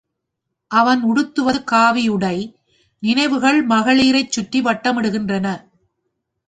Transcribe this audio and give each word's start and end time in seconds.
அவன் 0.71 1.01
உடுத்துவது 1.03 1.63
காவி 1.63 2.07
உடை, 2.07 2.35
நினைவுகள் 3.03 3.65
மகளிரைச் 3.65 4.31
சுற்றி 4.31 4.61
வட்டமிடுகின்றன. 4.61 5.47